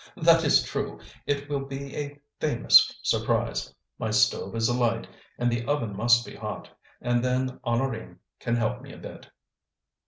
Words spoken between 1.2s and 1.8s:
it will